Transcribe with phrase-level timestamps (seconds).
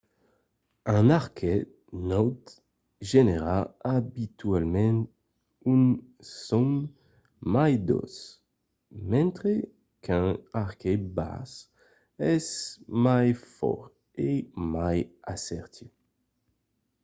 [0.97, 1.61] un arquet
[2.11, 2.43] naut
[3.11, 3.57] genèra
[3.97, 5.01] abitualament
[5.73, 5.83] un
[6.45, 6.69] son
[7.53, 8.13] mai doç
[9.11, 9.51] mentre
[10.03, 10.27] qu’un
[10.65, 11.49] arquet bas
[12.35, 12.47] es
[13.05, 13.93] mai fòrt
[14.29, 14.29] e
[14.73, 14.97] mai
[15.33, 15.89] assertiu